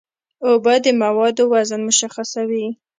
اوبه 0.47 0.73
د 0.83 0.87
موادو 1.01 1.43
وزن 1.53 1.81
مشخصوي. 1.89 2.65